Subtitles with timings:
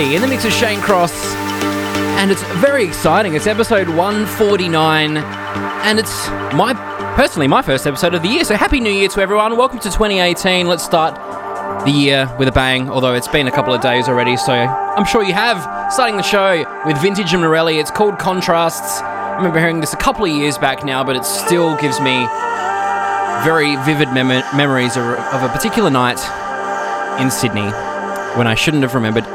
[0.00, 1.12] in the mix of Shane Cross,
[2.16, 3.34] and it's very exciting.
[3.34, 6.72] It's episode 149, and it's my
[7.16, 8.44] personally my first episode of the year.
[8.44, 9.58] So happy New Year to everyone!
[9.58, 10.66] Welcome to 2018.
[10.66, 11.16] Let's start
[11.84, 12.88] the year with a bang.
[12.88, 15.92] Although it's been a couple of days already, so I'm sure you have.
[15.92, 17.78] Starting the show with Vintage and Morelli.
[17.78, 19.02] It's called Contrasts.
[19.02, 22.26] I remember hearing this a couple of years back now, but it still gives me
[23.44, 26.18] very vivid mem- memories of a particular night
[27.20, 27.68] in Sydney
[28.38, 29.26] when I shouldn't have remembered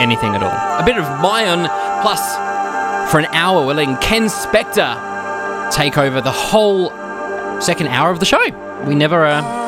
[0.00, 0.80] anything at all.
[0.80, 1.66] A bit of Myon,
[2.02, 2.20] plus
[3.10, 6.90] for an hour, we're letting Ken Spector take over the whole
[7.60, 8.42] second hour of the show.
[8.86, 9.24] We never.
[9.24, 9.62] Uh,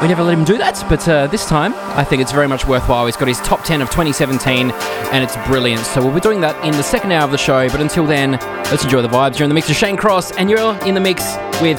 [0.00, 2.66] we never let him do that, but uh, this time I think it's very much
[2.66, 3.04] worthwhile.
[3.04, 5.84] He's got his top 10 of 2017 and it's brilliant.
[5.84, 8.32] So we'll be doing that in the second hour of the show, but until then,
[8.70, 9.38] let's enjoy the vibes.
[9.38, 11.78] You're in the mix with Shane Cross and you're in the mix with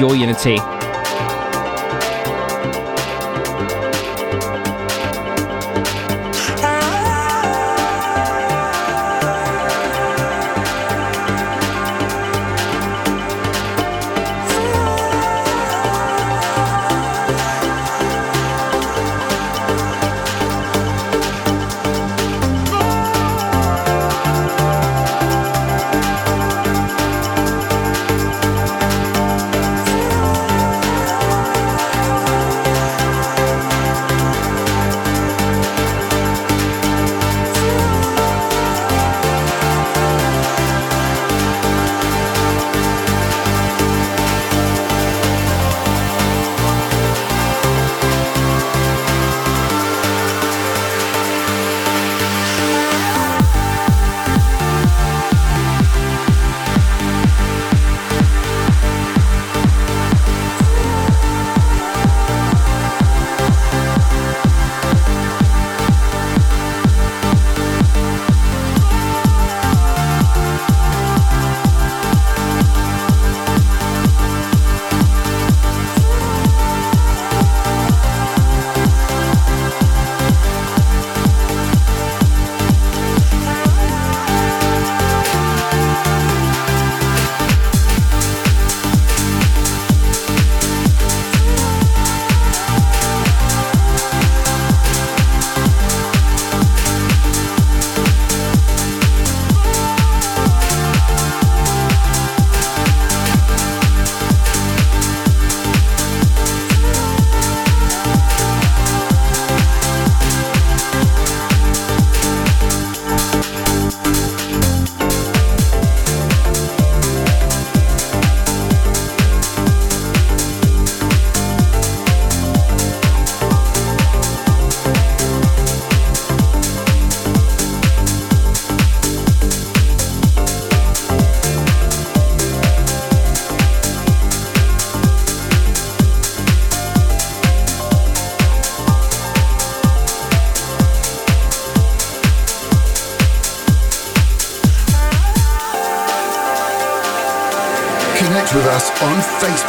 [0.00, 0.56] Your Unity.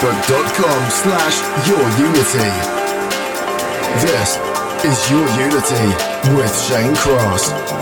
[0.01, 2.49] facebook.com slash yourunity.
[4.01, 4.39] This
[4.83, 7.80] is Your Unity with Shane Cross.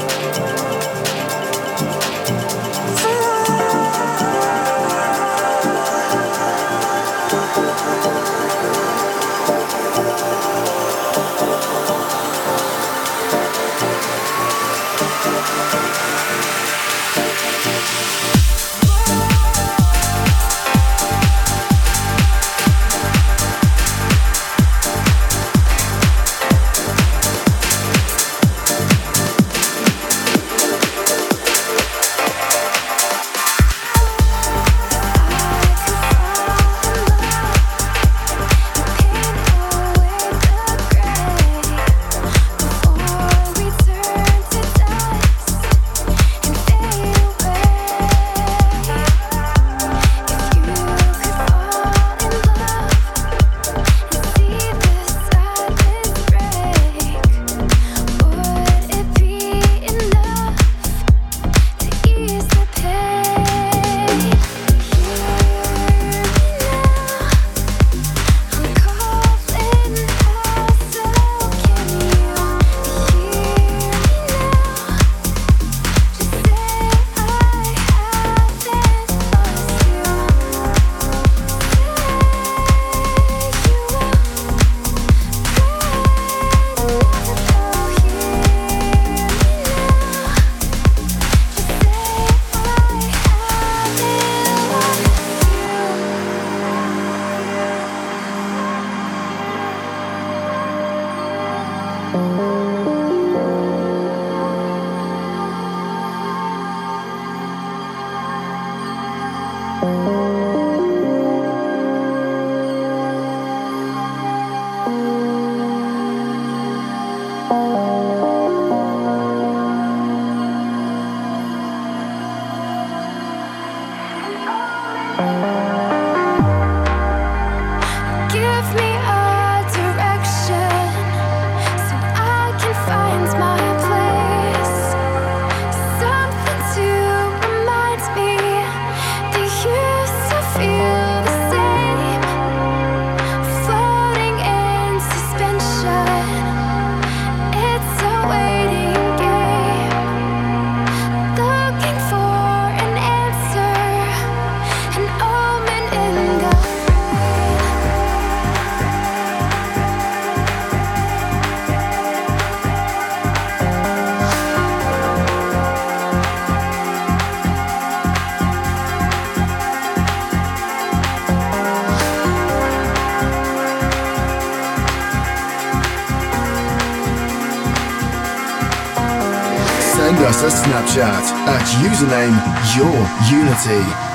[180.97, 182.33] At username
[182.75, 184.08] Your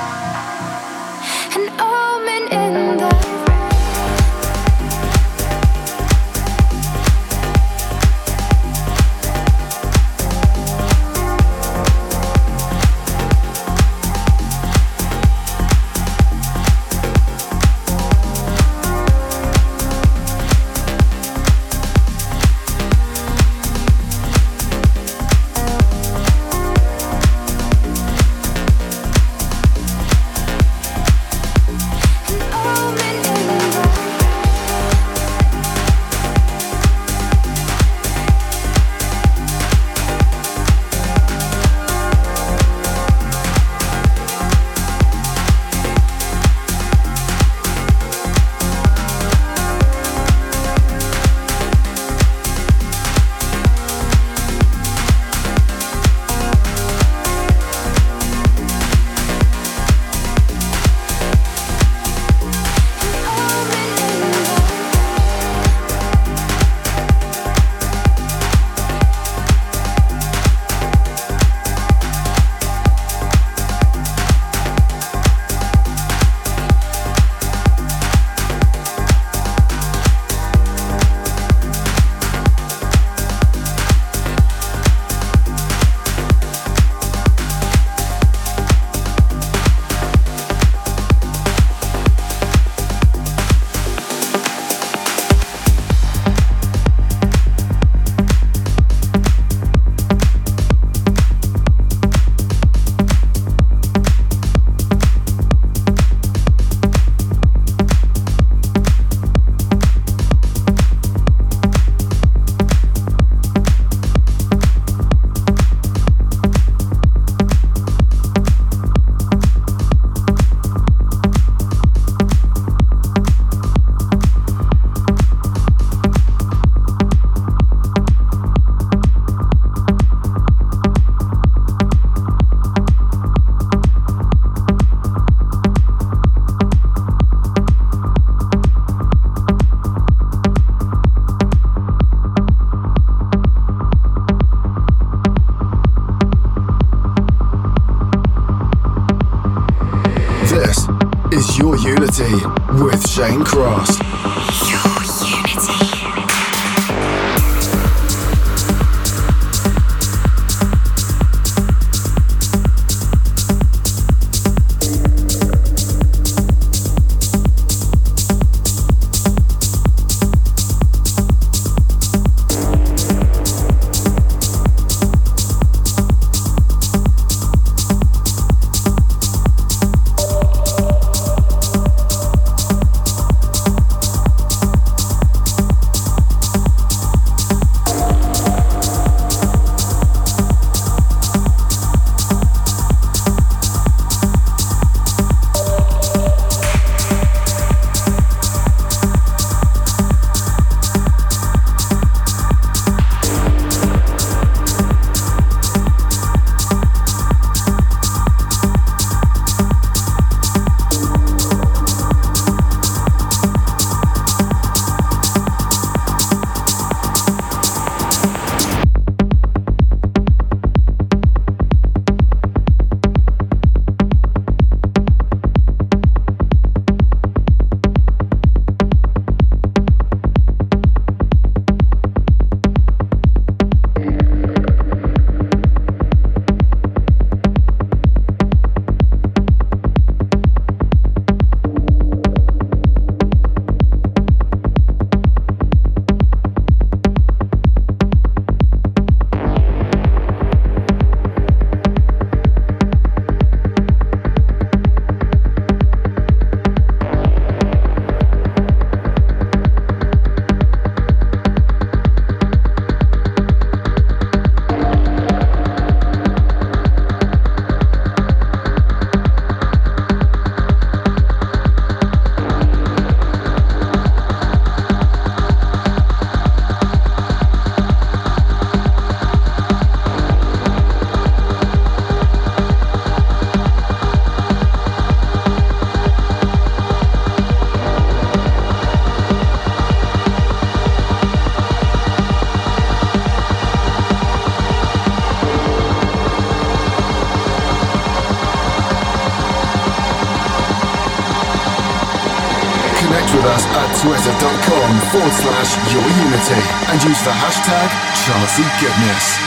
[304.05, 306.61] twitter.com forward slash your unity
[306.93, 309.44] and use the hashtag Charity Goodness.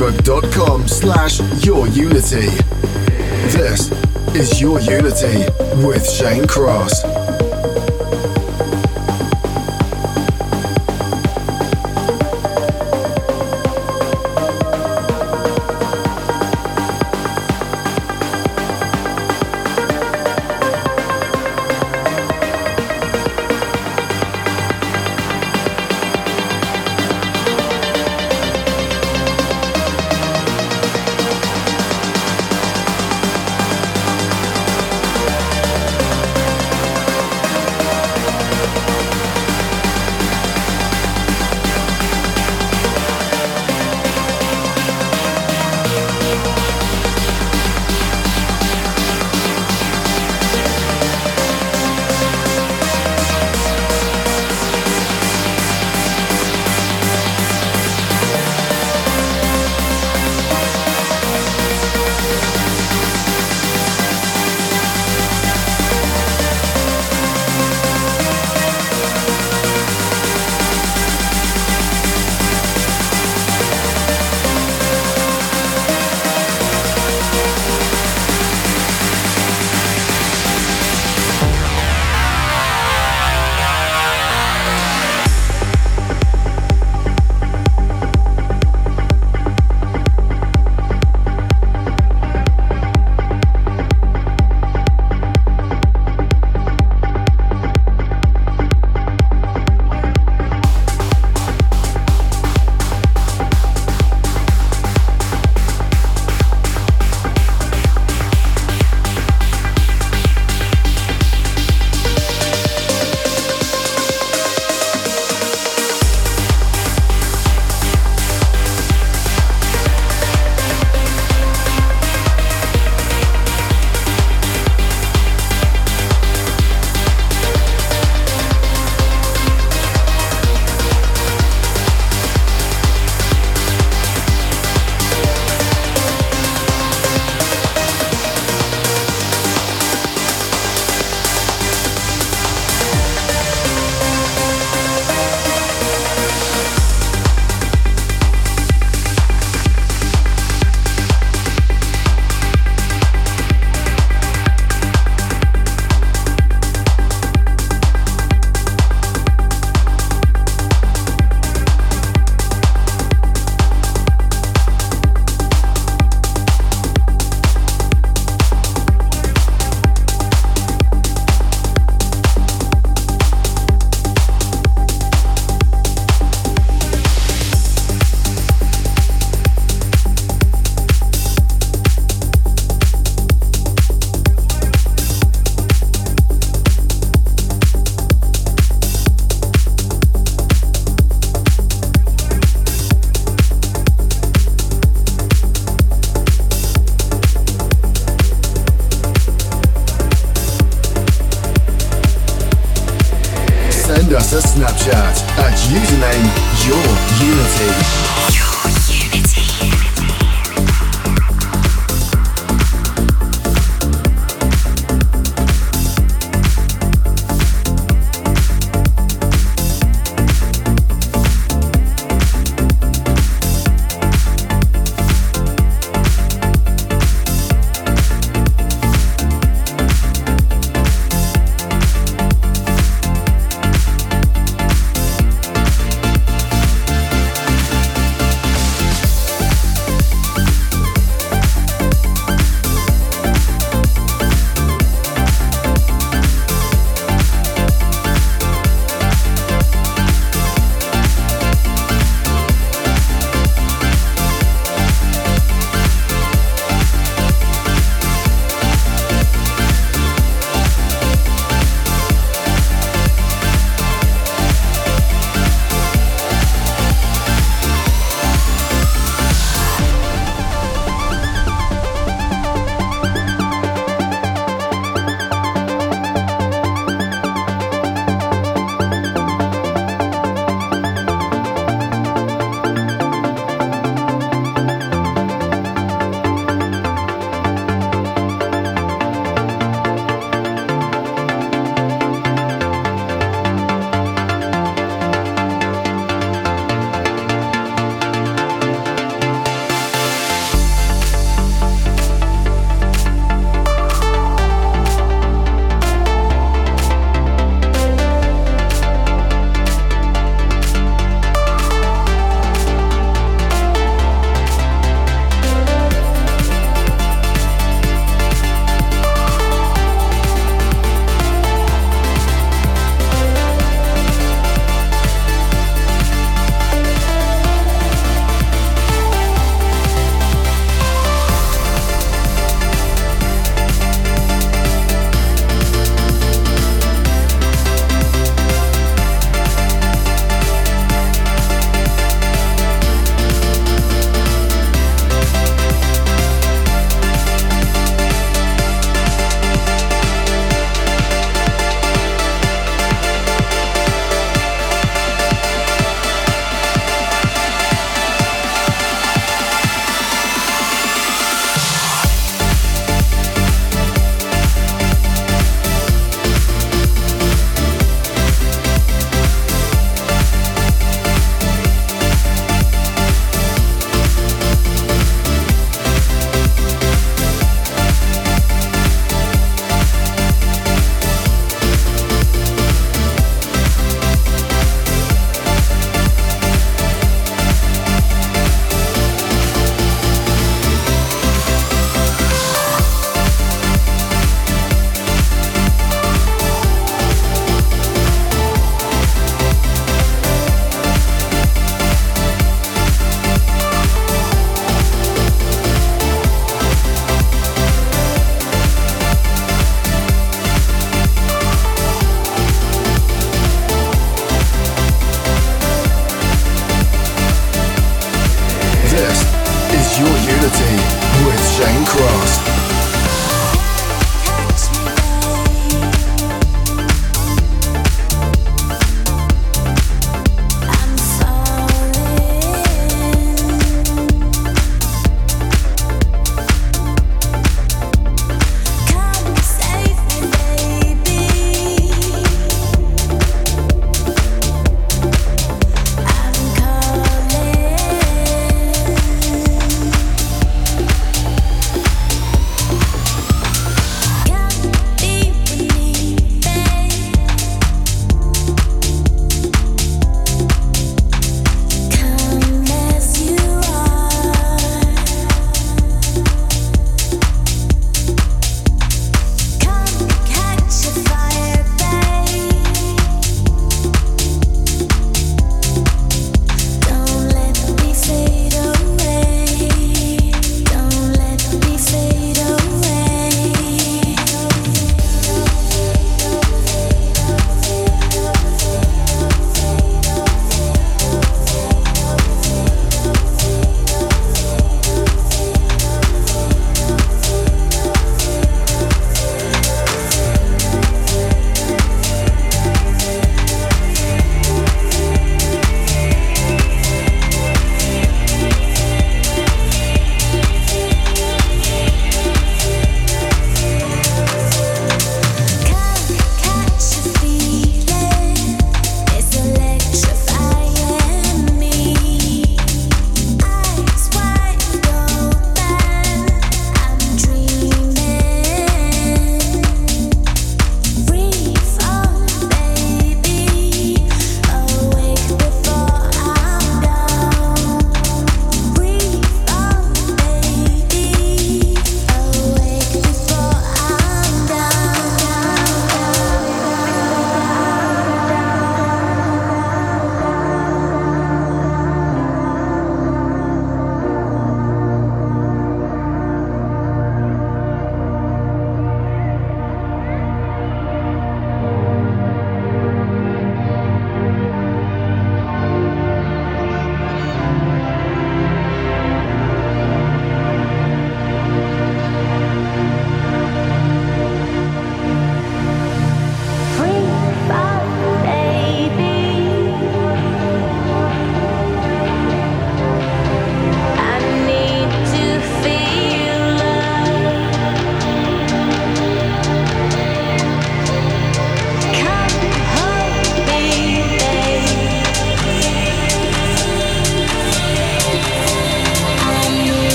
[0.00, 2.48] facebook.com slash yourunity.
[3.52, 3.90] This
[4.34, 5.44] is Your Unity
[5.84, 7.19] with Shane Cross.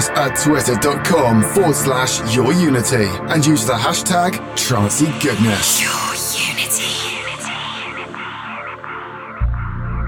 [0.00, 4.32] us at twitter.com forward slash Your Unity and use the hashtag
[4.66, 5.68] trancygoodness.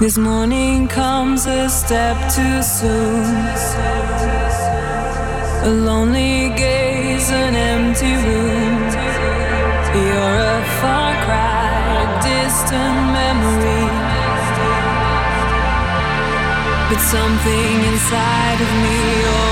[0.00, 3.24] This morning comes a step too soon.
[5.68, 8.80] A lonely gaze, an empty room.
[10.06, 11.70] You're a far cry,
[12.02, 13.84] a distant memory.
[16.88, 18.98] But something inside of me.
[19.26, 19.51] Oh.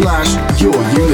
[0.00, 1.09] slash yourunity.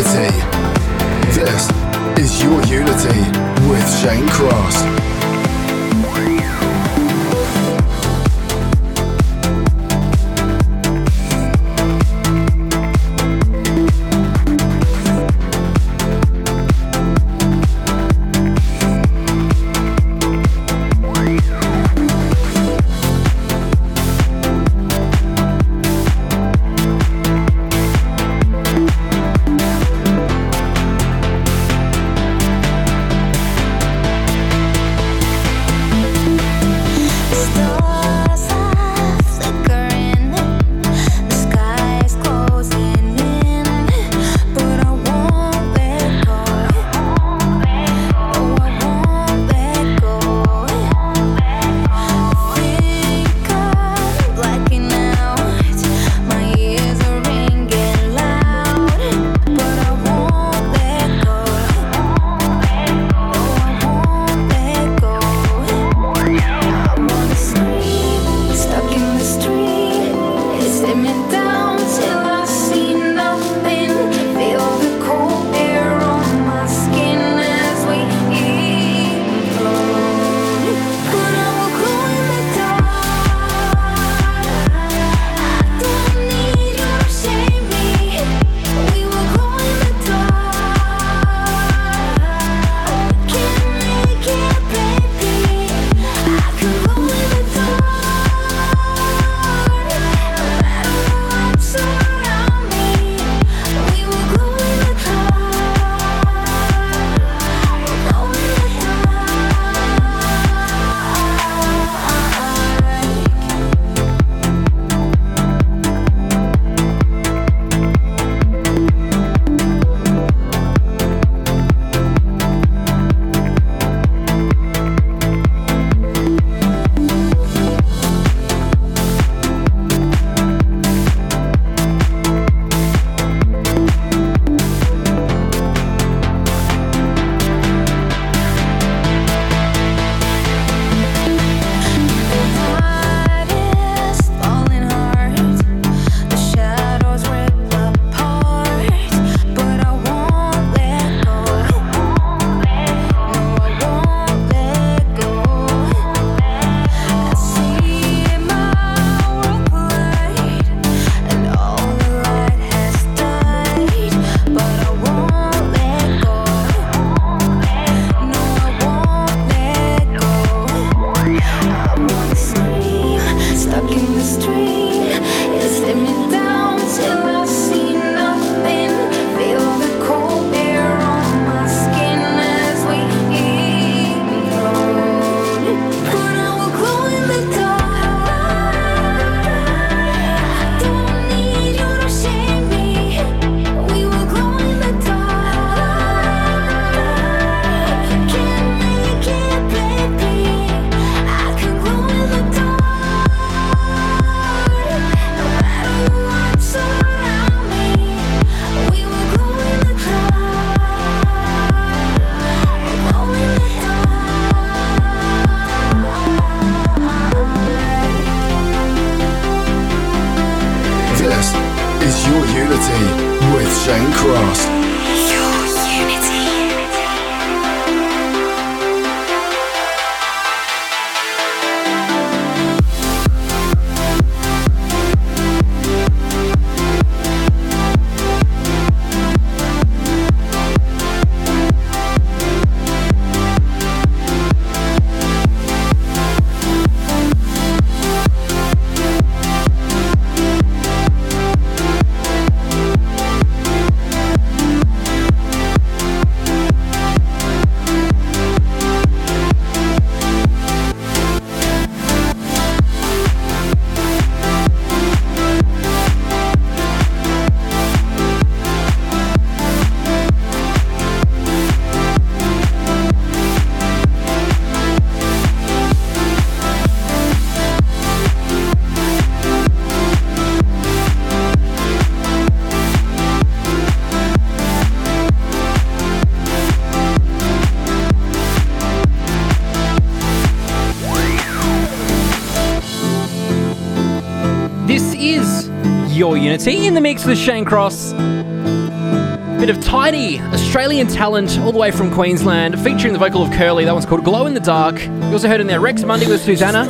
[297.27, 298.13] The Shane Cross.
[298.13, 303.85] Bit of TyDi Australian talent all the way from Queensland, featuring the vocal of Kerli.
[303.85, 305.03] That one's called Glow in the Dark.
[305.03, 306.85] You also heard in there Rex Mundi with Susana.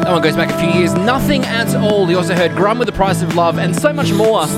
[0.00, 0.92] That one goes back a few years.
[0.94, 2.10] Nothing at all.
[2.10, 4.48] You also heard Grum with the Price of Love and so much more.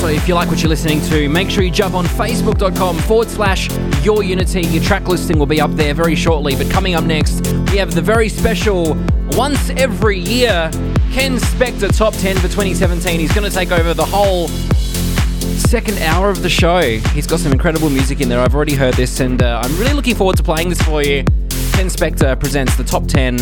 [0.00, 3.28] So if you like what you're listening to, make sure you jump on facebook.com forward
[3.28, 3.68] slash
[4.04, 4.62] your unity.
[4.62, 6.56] Your track listing will be up there very shortly.
[6.56, 8.94] But coming up next, we have the very special
[9.32, 10.70] once every year
[11.12, 13.20] Ken Spector Top 10 for 2017.
[13.20, 16.80] He's going to take over the whole second hour of the show.
[16.80, 18.40] He's got some incredible music in there.
[18.40, 21.24] I've already heard this, and uh, I'm really looking forward to playing this for you.
[21.72, 23.38] Ken Spector presents the top 10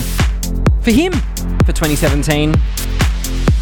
[0.81, 1.13] for him
[1.65, 2.55] for 2017.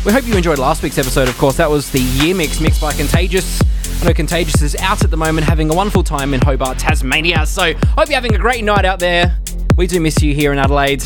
[0.04, 1.56] We hope you enjoyed last week's episode, of course.
[1.56, 3.63] That was the year mix mixed by Contagious.
[4.04, 7.46] Know Contagious is out at the moment having a wonderful time in Hobart, Tasmania.
[7.46, 9.38] So, hope you're having a great night out there.
[9.78, 11.02] We do miss you here in Adelaide.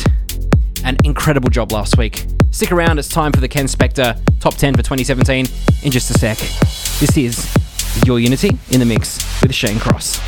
[0.83, 2.25] An incredible job last week.
[2.51, 5.45] Stick around, it's time for the Ken Spector Top 10 for 2017
[5.83, 6.39] in just a sec.
[6.99, 10.19] This is Your Unity in the Mix with Shane Cross.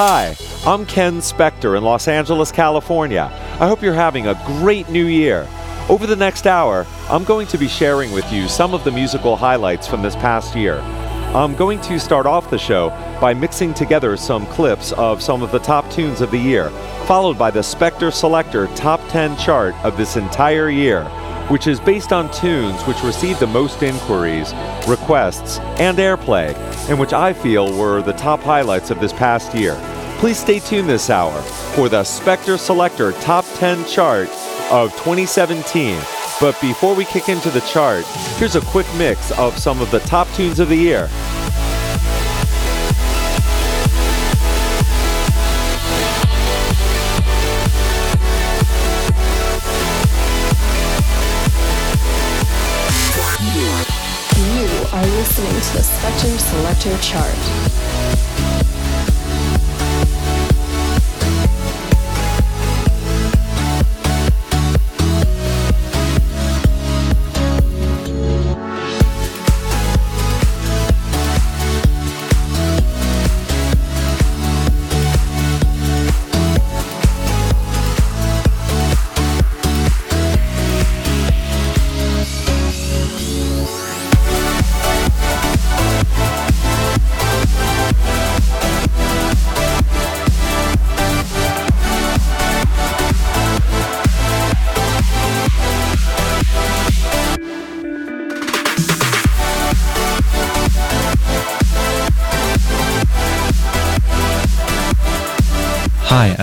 [0.00, 3.32] Hi, I'm Ken Spector in Los Angeles, California.
[3.58, 5.48] I hope you're having a great new year.
[5.88, 9.34] Over the next hour, I'm going to be sharing with you some of the musical
[9.34, 10.78] highlights from this past year.
[11.34, 12.90] I'm going to start off the show
[13.20, 16.70] by mixing together some clips of some of the top tunes of the year,
[17.08, 21.10] followed by the Spector Selector Top 10 chart of this entire year,
[21.48, 24.52] which is based on tunes which received the most inquiries,
[24.86, 26.54] requests, and airplay,
[26.88, 29.76] and which I feel were the top highlights of this past year.
[30.18, 31.40] Please stay tuned this hour
[31.74, 34.28] for the Spector Selector Top 10 chart
[34.70, 35.98] of 2017.
[36.40, 38.04] But before we kick into the chart,
[38.36, 41.08] here's a quick mix of some of the top tunes of the year.
[55.72, 58.37] The Spectrum Selector Chart.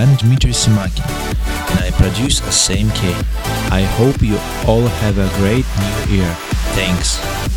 [0.06, 1.04] I'm Dmitry Simakin,
[1.72, 3.12] and I produce SMK.
[3.72, 4.38] I hope you
[4.68, 6.32] all have a great new year.
[6.76, 7.55] Thanks.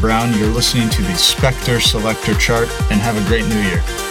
[0.00, 0.32] Brown.
[0.38, 4.01] You're listening to the Spector Selector Chart, and have a great new year.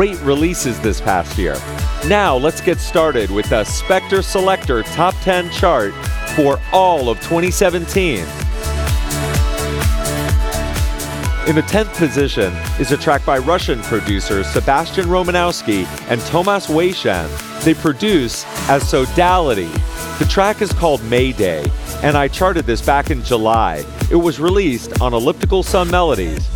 [0.00, 1.56] Great releases this past year.
[2.08, 5.92] Now, let's get started with the Spector Selector Top 10 chart
[6.34, 8.20] for all of 2017.
[8.20, 8.24] In
[11.54, 17.28] the 10th position is a track by Russian producers Sebastian Romanowski and Tomas Wayshan.
[17.62, 19.70] They produce as Sodality.
[20.18, 21.70] The track is called Mayday,
[22.02, 23.84] and I charted this back in July.
[24.10, 26.49] It was released on Elliptical Sun Melodies.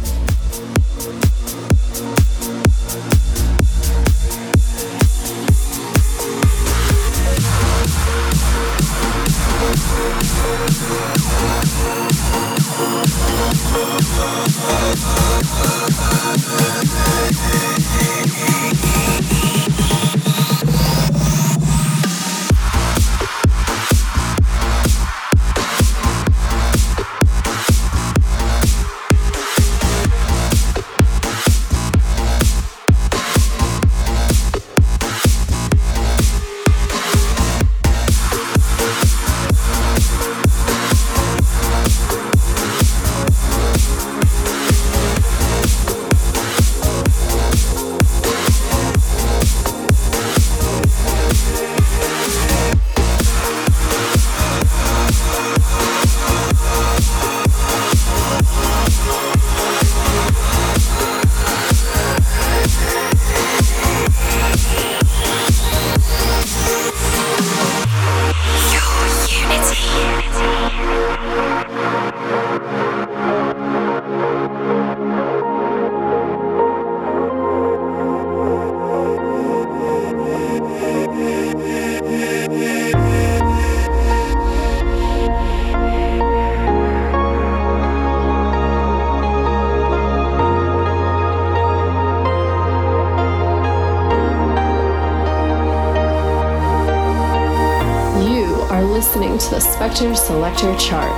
[100.65, 101.14] Spector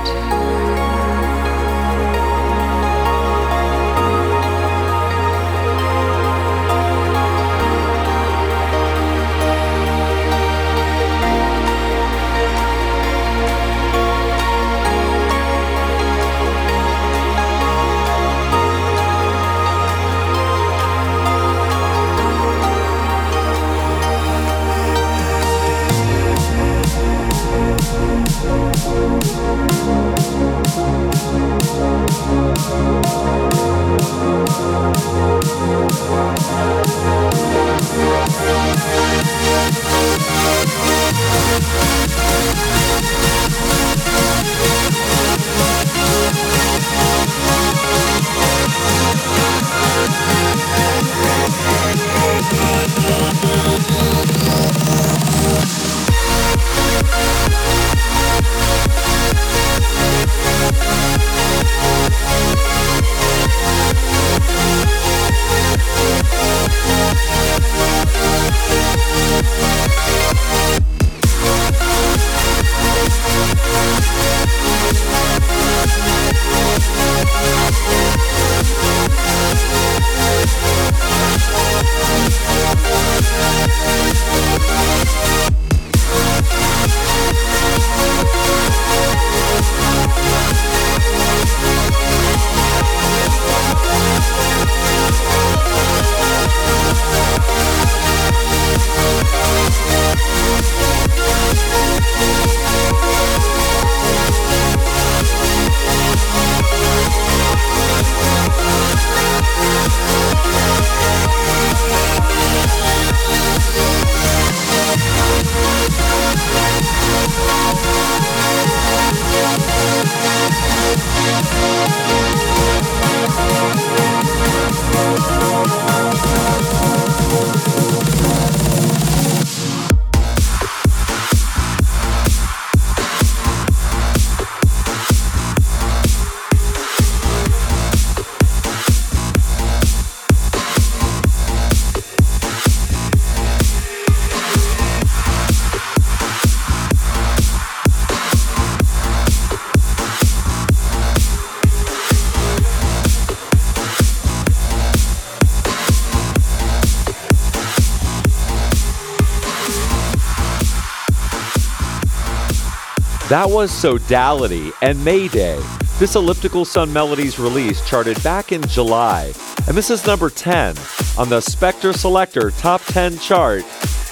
[163.29, 165.59] That was Sodality and Mayday.
[165.99, 169.33] This Elliptical Sun Melodies release charted back in July,
[169.67, 170.77] and this is number 10
[171.17, 173.65] on the Spector Selector Top 10 chart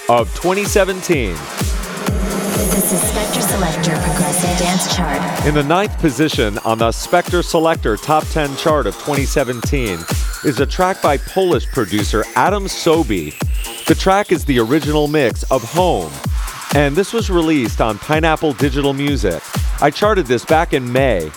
[0.09, 1.31] of 2017.
[1.31, 5.45] This is Spector Selector Progressive Dance Chart.
[5.45, 9.97] In the ninth position on the Spector Selector Top 10 chart of 2017
[10.43, 13.39] is a track by Polish producer Adam Sobiech.
[13.85, 16.11] The track is the original mix of Home,
[16.75, 19.41] and this was released on Pineapple Digital Music.
[19.81, 21.31] I charted this back in May.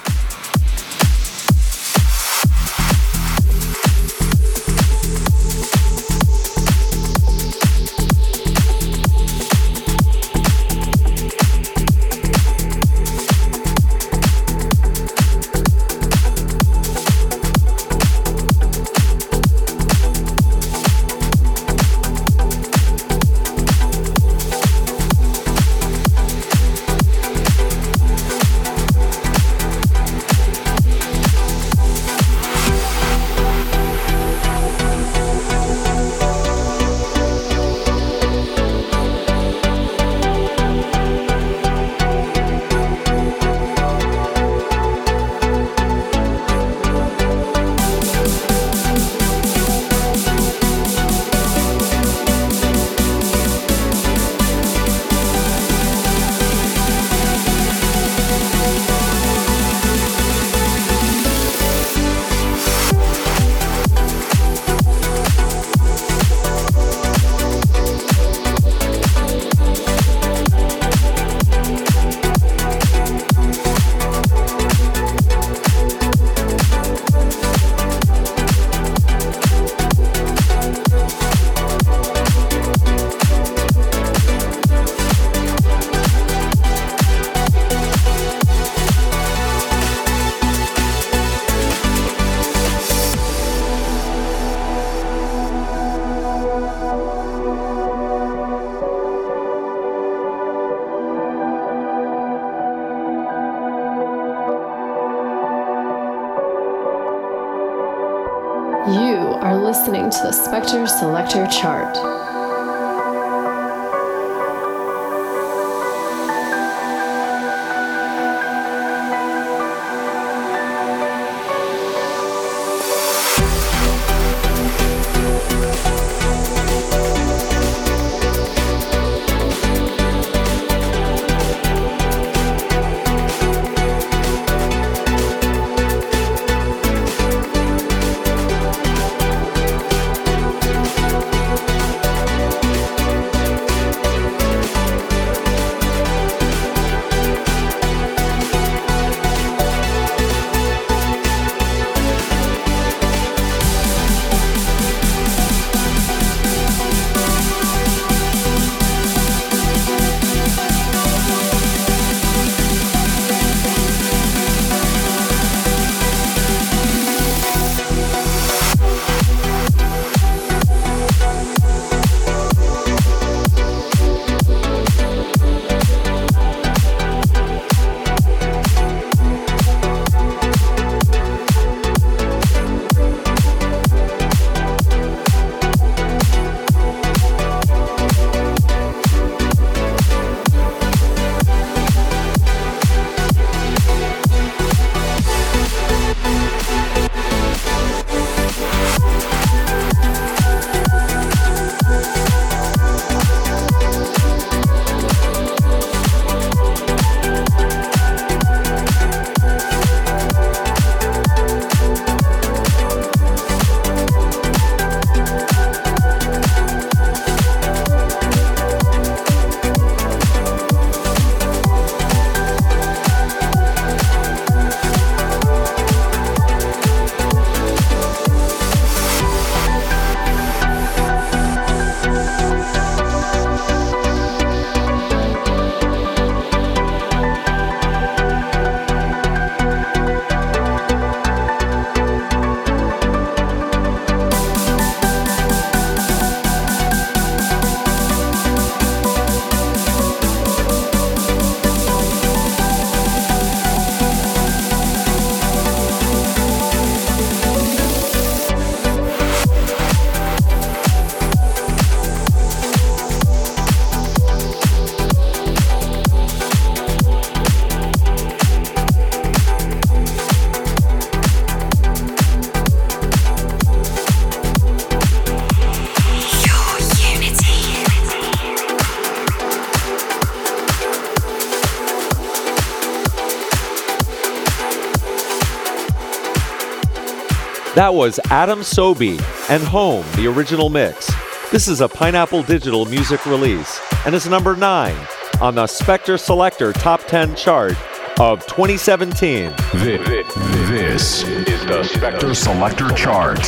[287.78, 291.14] That was Adam Sobiech and Home, the original mix.
[291.52, 294.96] This is a Pineapple Digital music release and is number 9
[295.40, 297.76] on the Spector Selector Top 10 chart
[298.18, 299.54] of 2017.
[299.74, 300.24] This
[300.68, 303.38] this is the Spector Selector chart.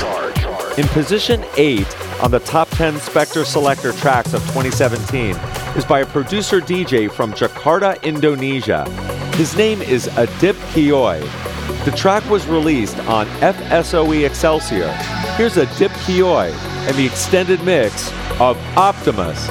[0.79, 5.35] In position 8 on the top 10 Spector Selector tracks of 2017
[5.77, 8.89] is by a producer DJ from Jakarta, Indonesia.
[9.35, 11.21] His name is Adip Kiyoi.
[11.85, 13.27] The track was released on
[13.71, 14.91] FSOE Excelsior.
[15.37, 16.51] Here's a Dip Kioi
[16.89, 18.11] and the extended mix
[18.41, 19.49] of Optimus.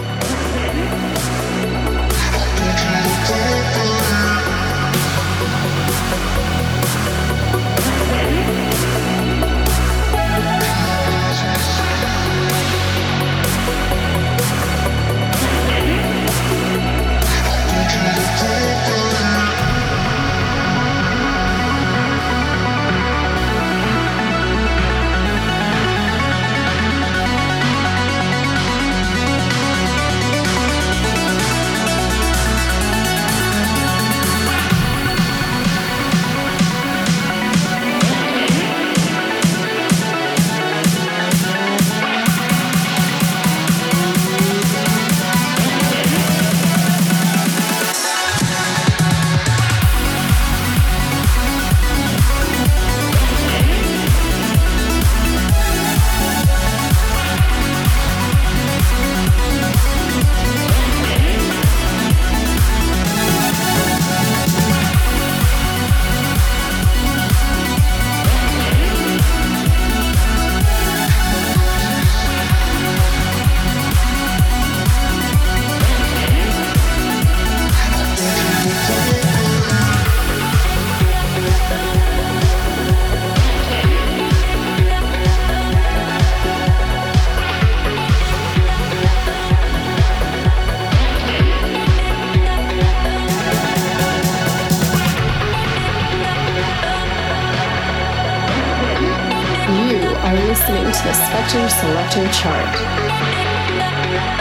[101.70, 104.39] Selector Chart.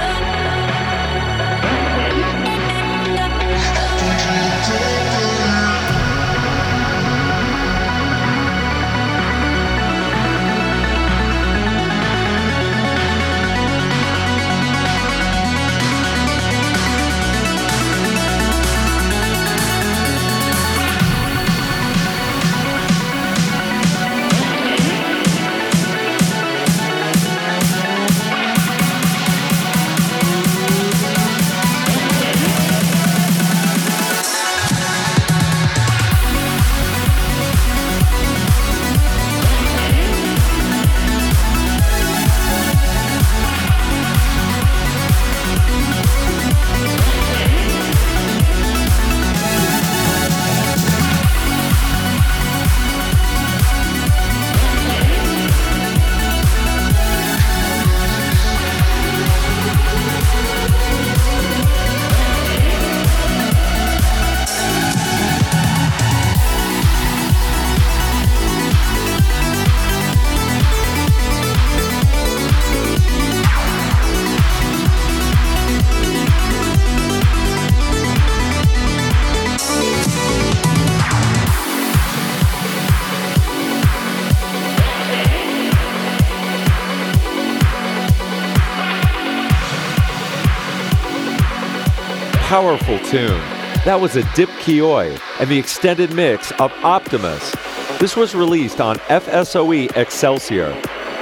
[92.58, 93.40] Powerful tune.
[93.84, 97.54] That was Adip Kiyoi and the extended mix of Optimus.
[98.00, 100.72] This was released on FSOE Excelsior.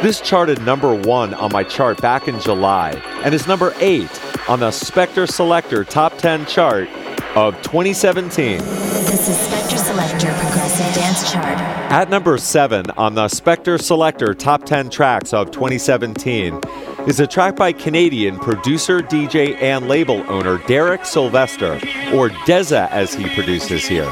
[0.00, 2.92] This charted number one on my chart back in July
[3.22, 4.08] and is number eight
[4.48, 6.88] on the Spector Selector Top 10 chart
[7.36, 8.56] of 2017.
[8.56, 11.58] This is Spector Selector Progressive Dance Chart.
[11.92, 16.62] At number seven on the Spector Selector Top 10 tracks of 2017
[17.06, 21.74] is a track by Canadian producer, DJ, and label owner Derek Sylvester,
[22.12, 24.10] or Dezza as he produces here.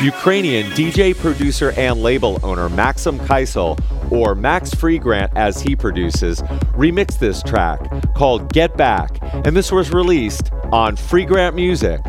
[0.00, 3.78] Ukrainian DJ, producer, and label owner Maxim Kaisel,
[4.10, 6.40] or Max Freegrant as he produces,
[6.72, 7.80] remixed this track
[8.14, 12.00] called Get Back, and this was released on Freegrant Music.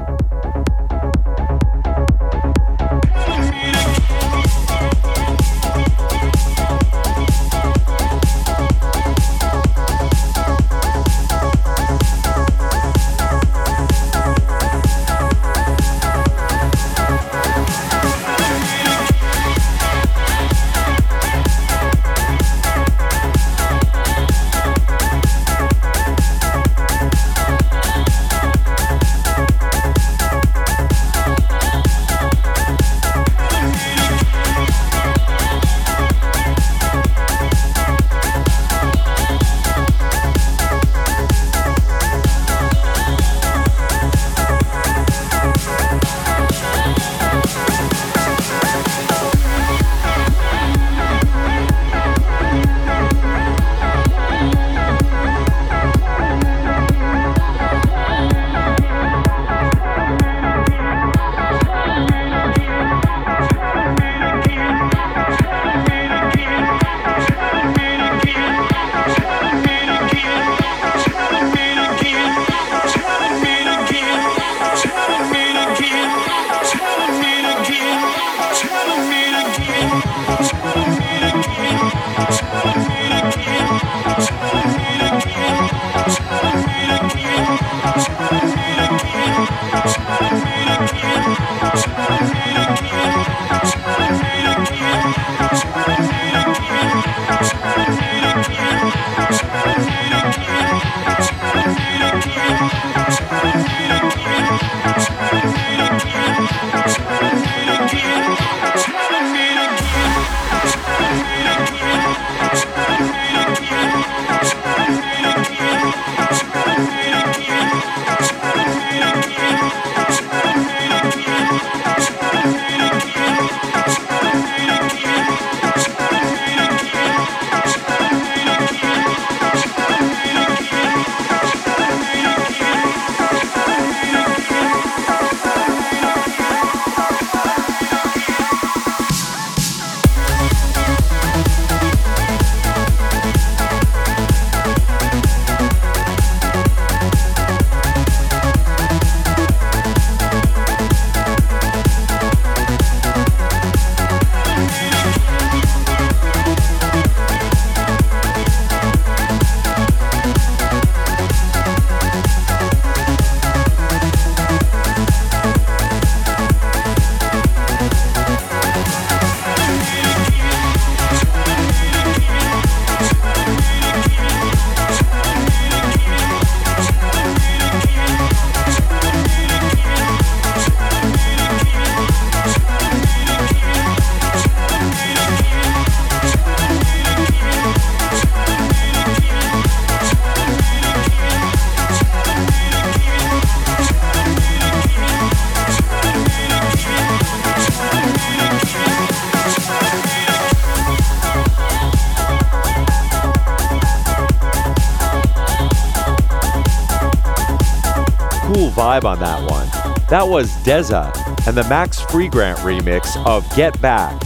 [208.92, 209.68] Vibe on that one.
[210.10, 211.16] That was Dezza
[211.48, 214.20] and the Max Freegrant remix of Get Back.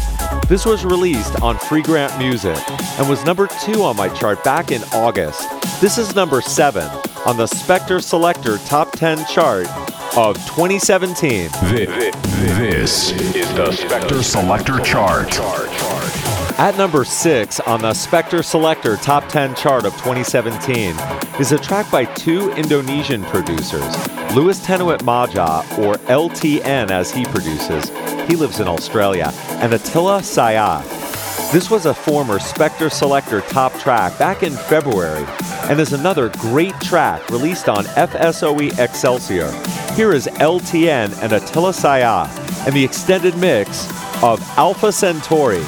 [0.47, 2.57] This was released on Freegrant Music
[2.97, 5.47] and was number two on my chart back in August.
[5.81, 6.87] This is number seven
[7.27, 9.67] on the Spector Selector Top 10 chart
[10.17, 11.51] of 2017.
[11.65, 12.15] This,
[12.49, 15.29] This is the Spector Selector Chart.
[16.57, 20.95] At number six on the Spector Selector Top 10 chart of 2017
[21.37, 23.93] is a track by two Indonesian producers,
[24.33, 27.89] Louis Tenuit Maja, or LTN as he produces,
[28.29, 29.31] he lives in Australia,
[29.61, 30.83] and Attila Syah.
[31.51, 35.25] This was a former Spector Selector top track back in February
[35.69, 39.51] and is another great track released on FSOE Excelsior.
[39.93, 42.27] Here is LTN and Attila Syah
[42.65, 43.87] and the extended mix
[44.23, 45.63] of Alpha Centauri.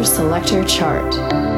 [0.00, 1.51] Selector Chart.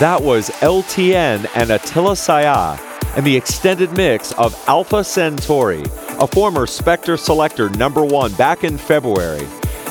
[0.00, 2.80] That was LTN and Attila Syah
[3.18, 5.82] and the extended mix of Alpha Centauri,
[6.18, 9.46] a former Spector Selector number one back in February.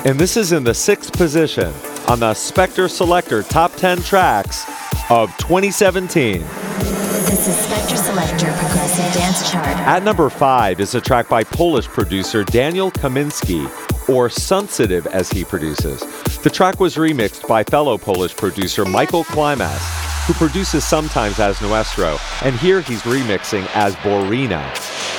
[0.06, 1.72] And this is in the sixth position
[2.08, 4.66] on the Spector Selector Top 10 Tracks
[5.12, 6.42] of 2017.
[6.42, 9.68] This is Spector Selector Progressive Dance Chart.
[9.68, 13.66] At number five is a track by Polish producer Daniel Kamiński,
[14.10, 16.00] or Sunsitive as he produces.
[16.40, 19.99] The track was remixed by fellow Polish producer Michael Klimas,
[20.30, 24.64] who produces sometimes as Nuestro, and here he's remixing as Borena.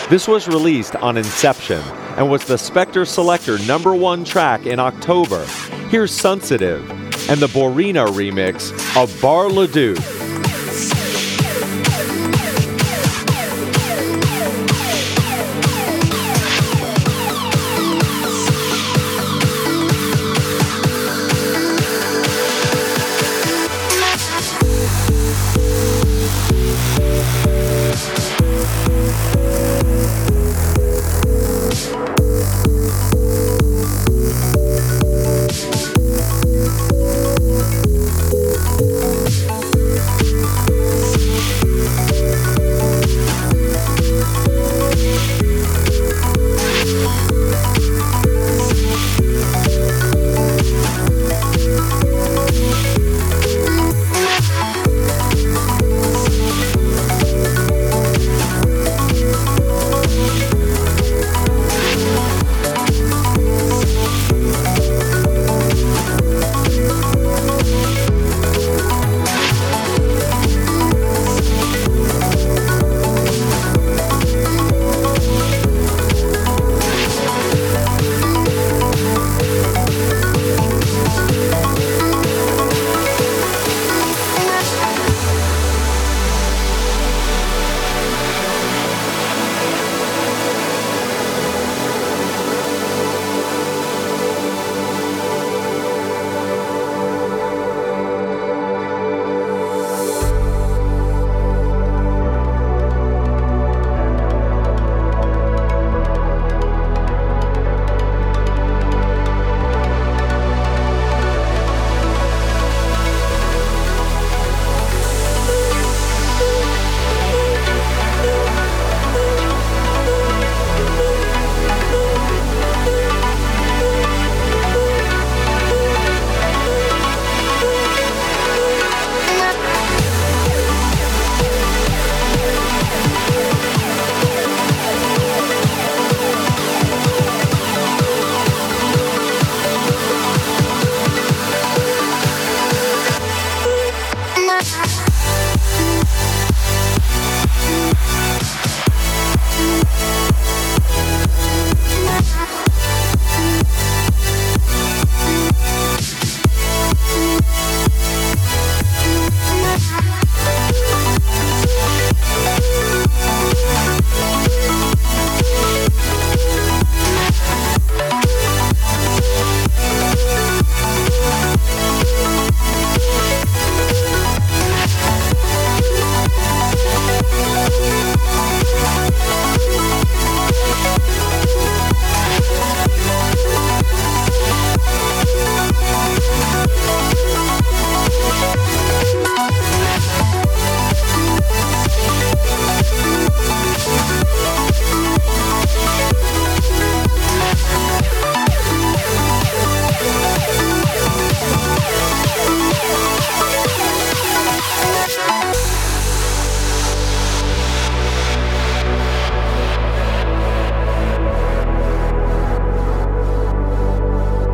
[0.09, 1.83] This was released on Inception
[2.17, 5.45] and was the Spector Selector number one track in October.
[5.89, 6.89] Here's Sunsitive
[7.29, 9.49] and the Borena remix of Bar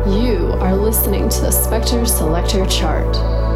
[0.07, 0.37] Le
[1.89, 2.07] Duc.
[2.07, 3.46] Selector Chart.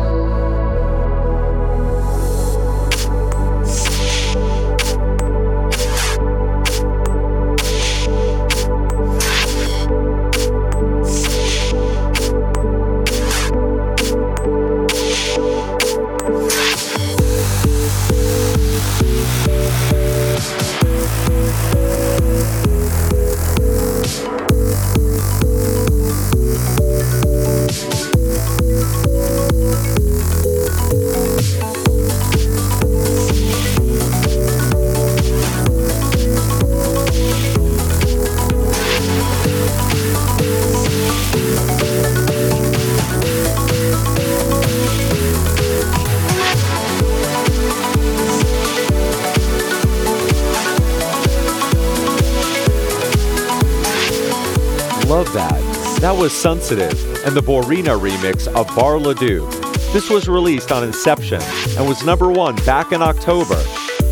[56.22, 59.52] Was Sunsitive and the Borena remix of Bar Le Duc.
[59.92, 61.42] This was released on Inception
[61.76, 63.56] and was number one back in October.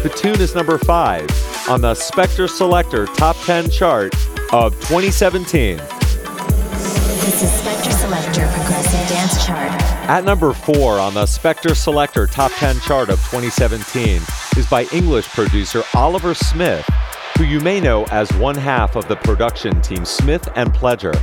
[0.02, 1.30] The tune is number five
[1.70, 4.16] on the Spector Selector Top 10 chart
[4.52, 5.78] of 2017.
[5.78, 9.72] This is Spector Selector Progressive Dance Chart.
[10.10, 14.20] At number four on the Spector Selector Top 10 chart of 2017
[14.58, 16.90] is by English producer Oliver Smith,
[17.38, 21.14] who you may know as one half of the production team Smith and Pledger.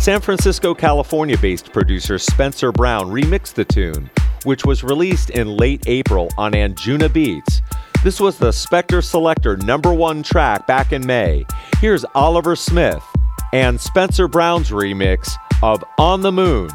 [0.00, 4.08] San Francisco, California based producer Spencer Brown remixed the tune,
[4.44, 7.60] which was released in late April on Anjuna Beats.
[8.02, 11.44] This was the Spector Selector number one track back in May.
[11.80, 13.02] Here's Oliver Smith
[13.52, 16.70] and Spencer Brown's remix of On the Moon.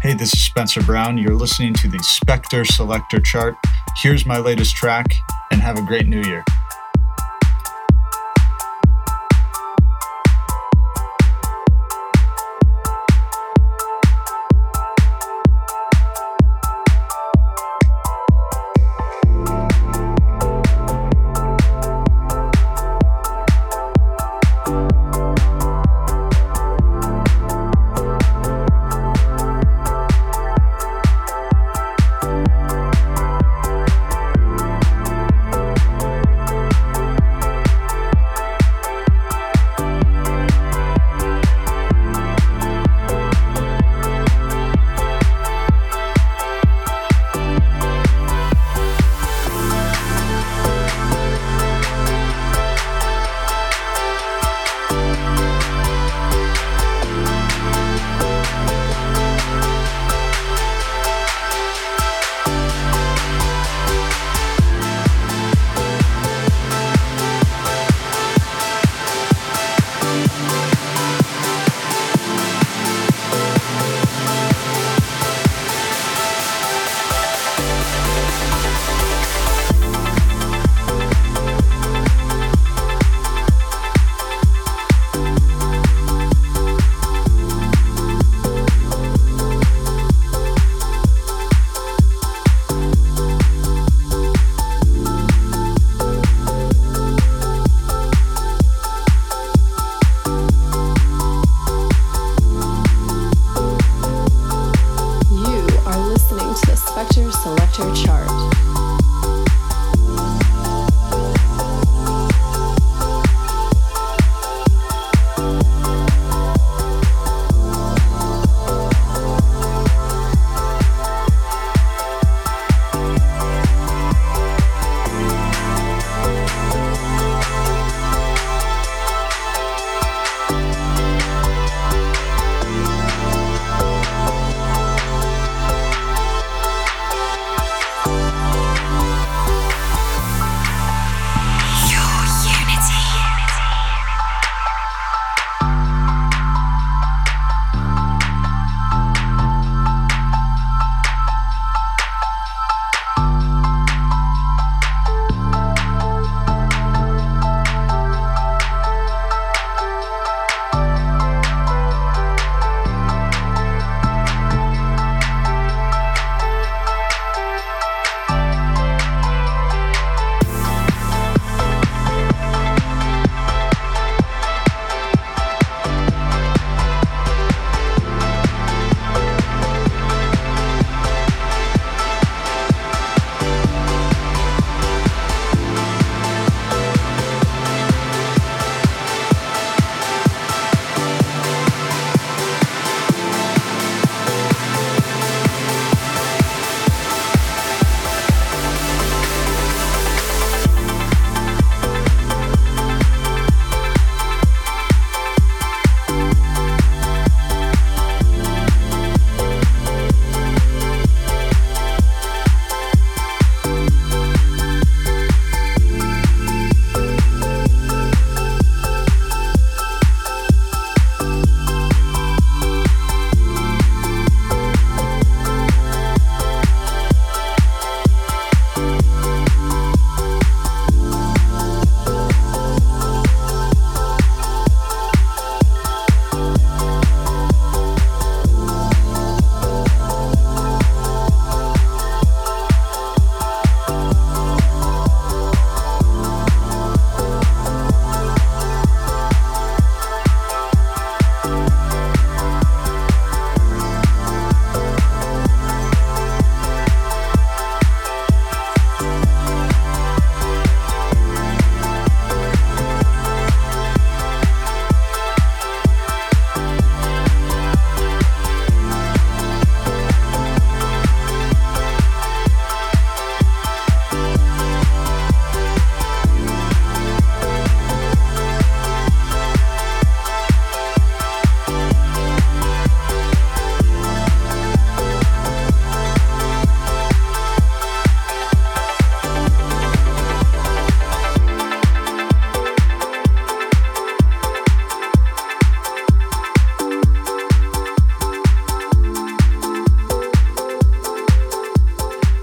[0.00, 1.18] Hey, this is Spencer Brown.
[1.18, 3.56] You're listening to the Spector Selector chart.
[3.96, 5.06] Here's my latest track,
[5.50, 6.44] and have a great new year.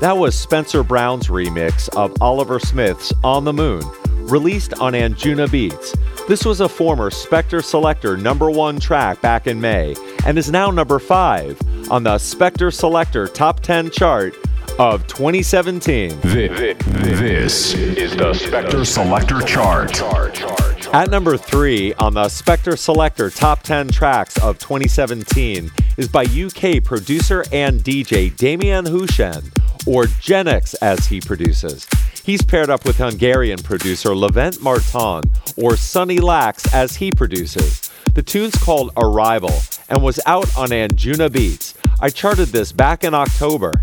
[0.03, 3.81] That was Spencer Brown's remix of Oliver Smith's On the Moon,
[4.27, 5.95] released on Anjuna Beats.
[6.27, 10.71] This was a former Spector Selector number one track back in May and is now
[10.71, 11.57] number five
[11.89, 14.35] on the Spector Selector Top 10 chart
[14.77, 16.19] of 2017.
[16.19, 20.93] This this is the Spector Selector Chart.
[20.93, 26.83] At number three on the Spector Selector Top 10 Tracks of 2017 is by UK
[26.83, 29.52] producer and DJ Damian Hushen,
[29.85, 31.87] or Genix as he produces.
[32.23, 35.23] He's paired up with Hungarian producer Levent Marton,
[35.57, 37.89] or Sunny Lax as he produces.
[38.13, 39.53] The tune's called Arrival
[39.89, 41.73] and was out on Anjuna Beats.
[41.99, 43.81] I charted this back in October.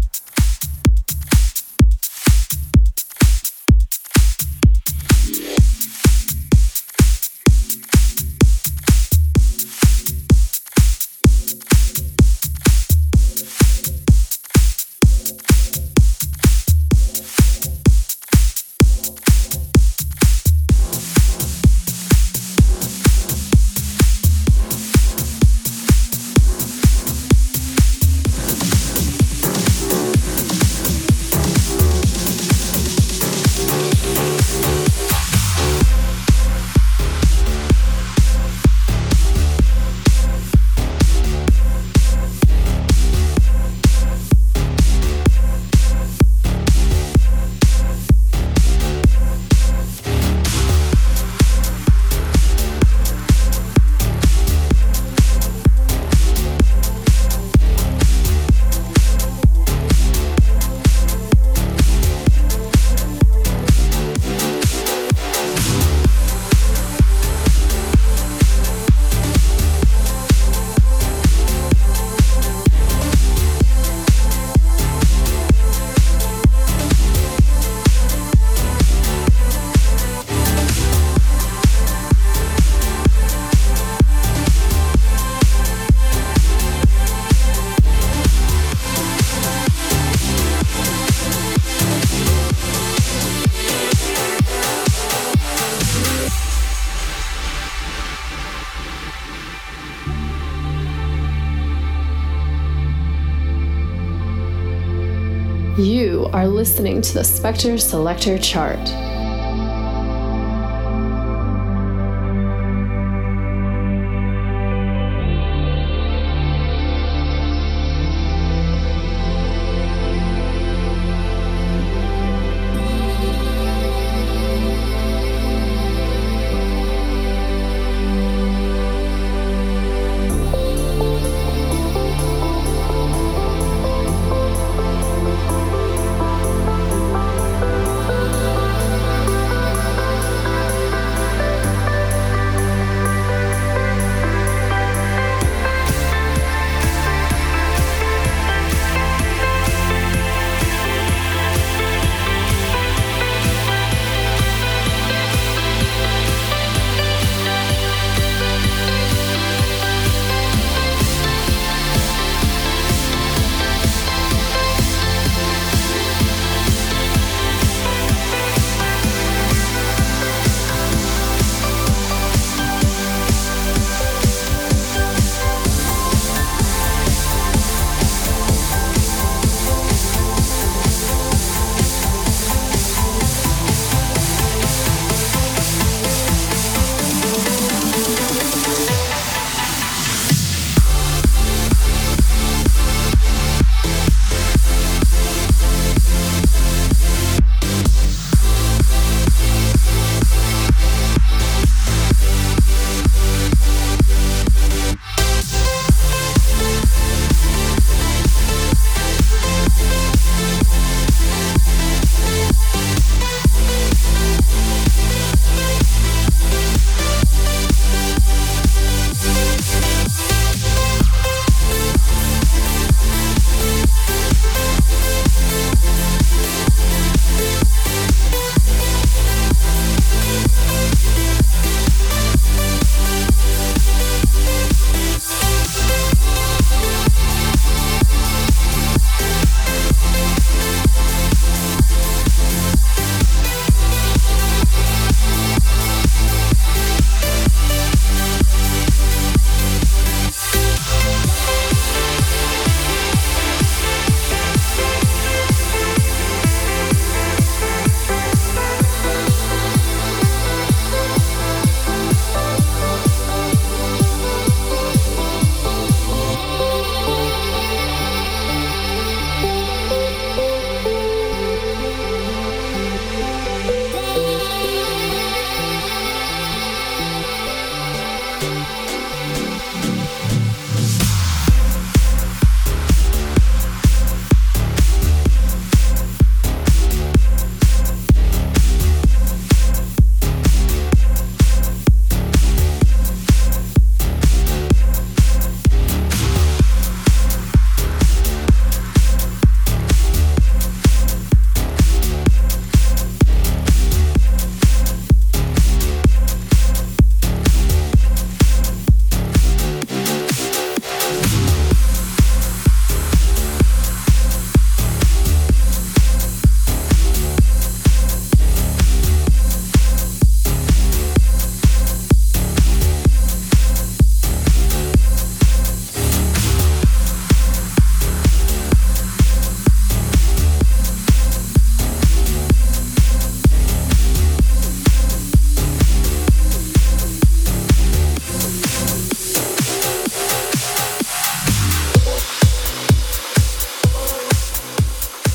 [106.80, 108.80] Listening to the Spector Selector Chart.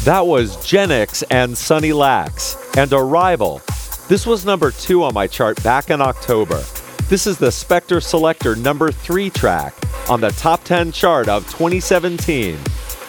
[0.06, 3.60] That was Genix and Sunny Lax and Arrival.
[4.07, 6.64] This was number two on my chart back in October.
[7.10, 9.73] This is the Spector Selector number three track
[10.07, 12.56] on the top 10 chart of 2017.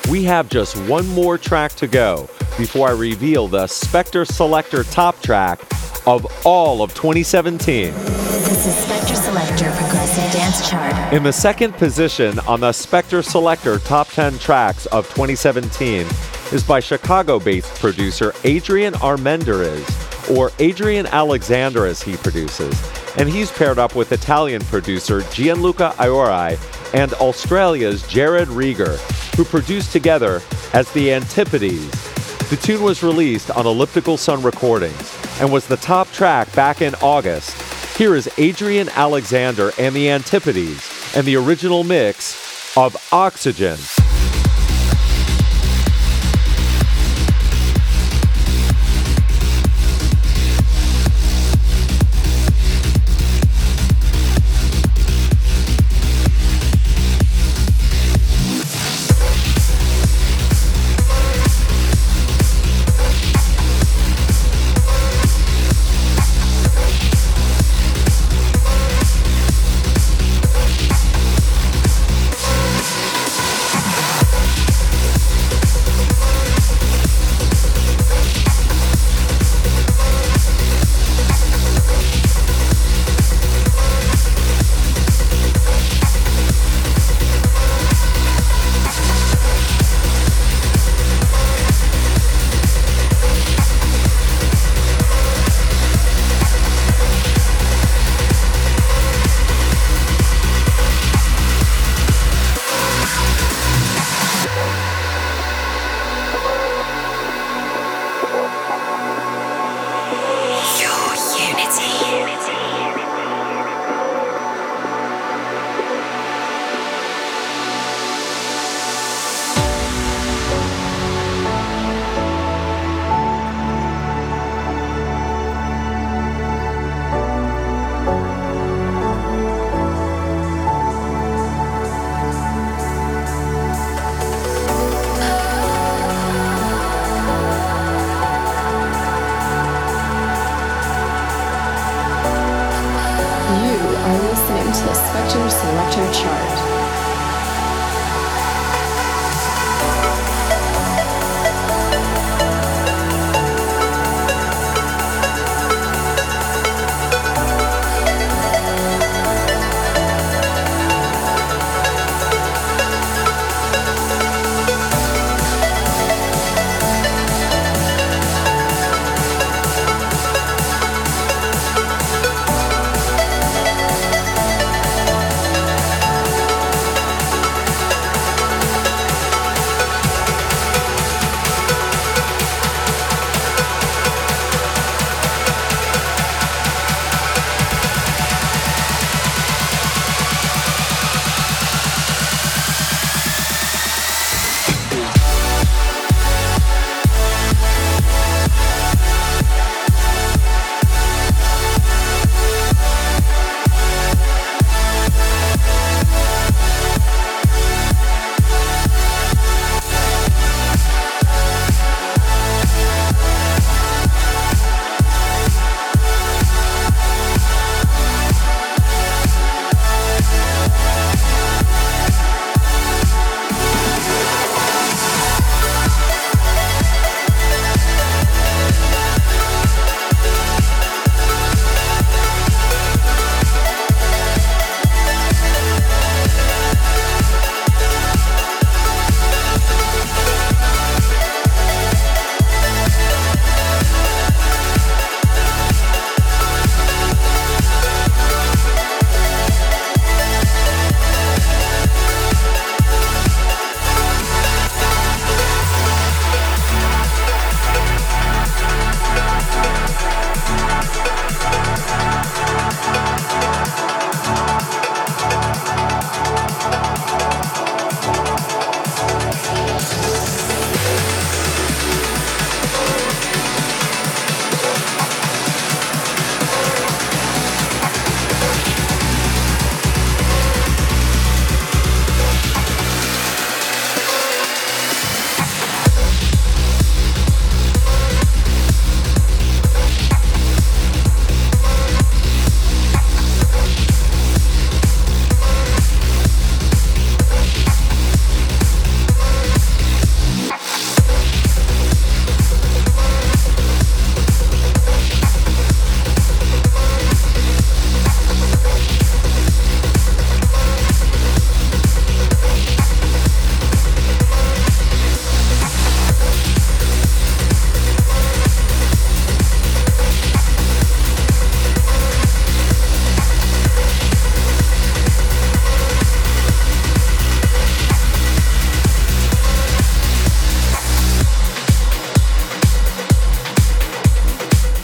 [0.09, 5.21] We have just one more track to go before I reveal the Spector Selector top
[5.21, 5.61] track
[6.07, 7.93] of all of 2017.
[7.93, 11.13] This is Spector Selector Progressive Dance Chart.
[11.13, 16.07] In the second position on the Spector Selector top 10 tracks of 2017
[16.53, 22.75] is by Chicago based producer Adrian Armendariz, or Adrian Alexander as he produces,
[23.17, 26.59] and he's paired up with Italian producer Gianluca Iori
[26.95, 28.97] and Australia's Jared Rieger,
[29.37, 30.41] who produced together
[30.73, 32.49] as the Antipodes.
[32.49, 36.95] The tune was released on Elliptical Sun Recordings and was the top track back in
[37.03, 37.61] August.
[37.97, 43.79] Here is Adrian Alexander and the Antipodes and the original mix of Oxygen.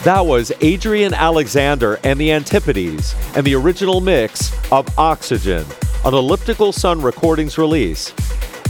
[0.04, 5.64] That was Adrian Alexander and the Antipodes and the original mix of Oxygen,
[6.04, 8.12] an Elliptical Sun Recordings release.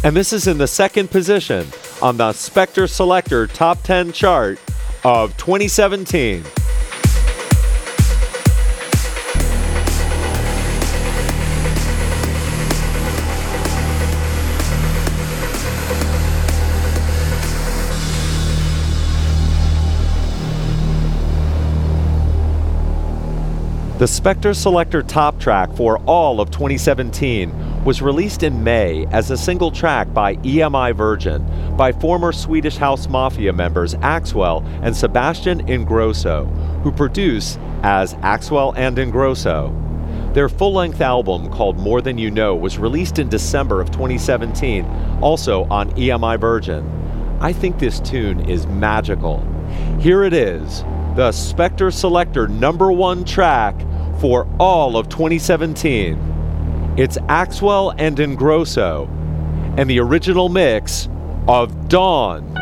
[0.05, 1.67] And this is in the second position
[2.03, 4.61] on the Spector Selector Top 10 chart
[5.05, 6.45] of 2017.
[24.03, 29.37] The Spector Selector top track for all of 2017 was released in May as a
[29.37, 31.47] single track by EMI Virgin
[31.77, 36.51] by former Swedish House Mafia members Axwell and Sebastian Ingrosso,
[36.83, 39.73] who produce as Axwell and Ingrosso.
[40.35, 44.85] Their full length album called More Than You Know was released in December of 2017,
[45.20, 46.85] also on EMI Virgin.
[47.41, 49.47] I think this tune is magical.
[50.01, 50.81] Here it is,
[51.15, 53.77] the Spector Selector number one track
[54.23, 56.94] for all of 2017.
[56.97, 59.09] It's Axwell and Ingrosso
[59.77, 61.09] and the original mix
[61.49, 62.55] of Dawn.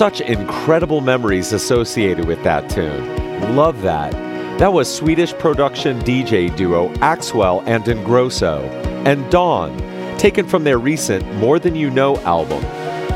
[0.00, 3.54] Such incredible memories associated with that tune.
[3.54, 4.12] Love that.
[4.58, 8.62] That was Swedish production DJ duo Axwell and Ingrosso,
[9.04, 9.76] and Dawn,
[10.16, 12.62] taken from their recent More Than You Know album.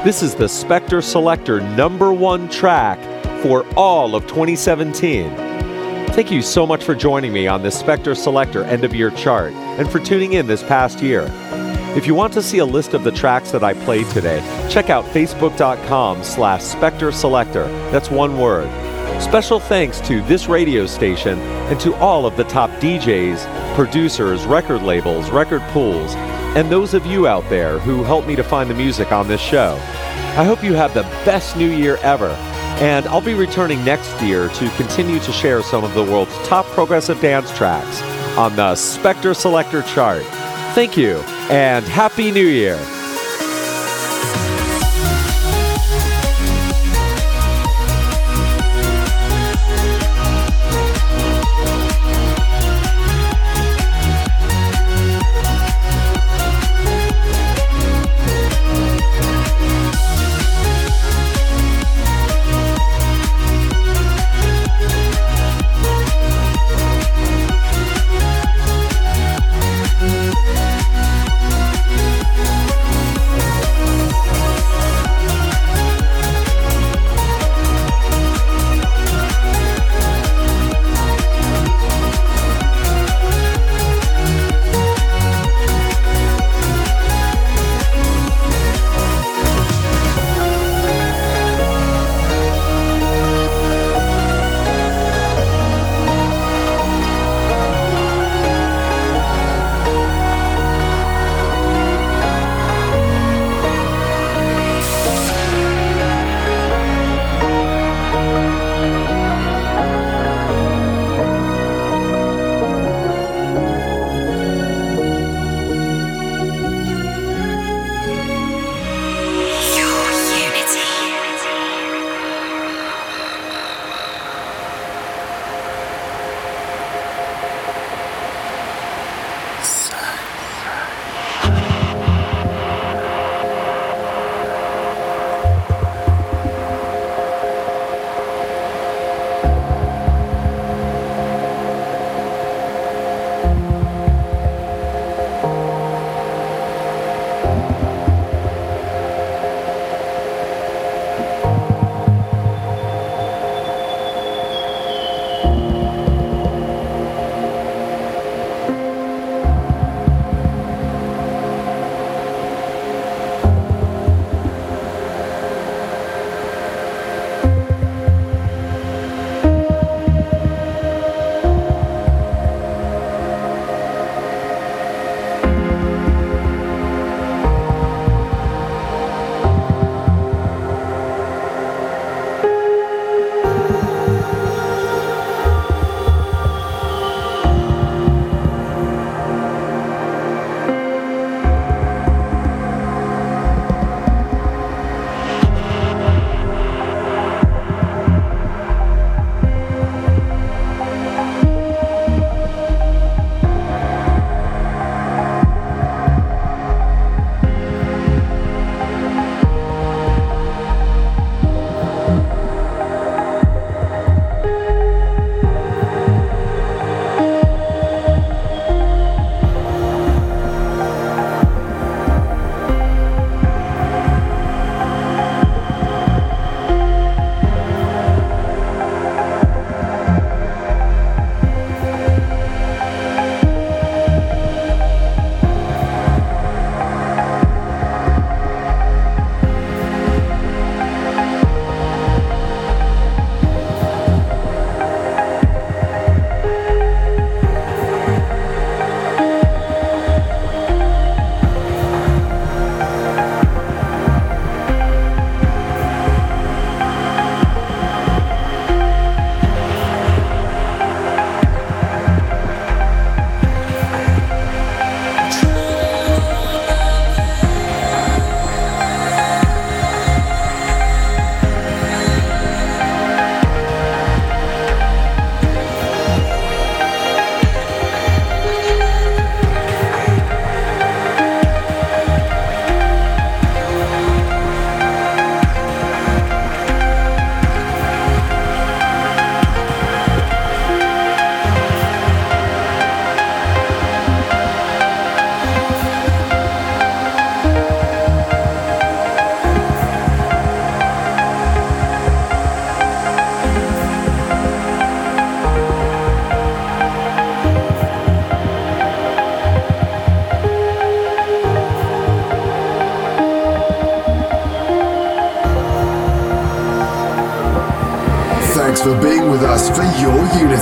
[0.05, 2.99] This is the Spector Selector number one track
[3.41, 5.35] for all of 2017.
[6.09, 9.55] Thank you so much for joining me on the Spector Selector end of year chart
[9.55, 11.23] and for tuning in this past year.
[11.97, 14.91] If you want to see a list of the tracks that I played today, check
[14.91, 17.69] out facebook.com slash Spector Selector.
[17.93, 18.69] That's one word.
[19.23, 24.83] Special thanks to this radio station and to all of the top DJs, producers, record
[24.83, 26.17] labels, record pools,
[26.57, 29.41] and those of you out there who helped me to find the music on this
[29.41, 29.77] show.
[30.37, 32.31] I hope you have the best new year ever,
[32.81, 36.67] and I'll be returning next year to continue to share some of the world's top
[36.67, 38.03] progressive dance tracks
[38.37, 40.25] on the Spector Selector chart.
[40.75, 42.94] Thank you, and Happy New Year!